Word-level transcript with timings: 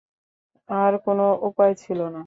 আর 0.69 0.93
কোন 1.05 1.19
উপায় 1.41 1.73
ছিল 1.75 1.99
না। 2.07 2.19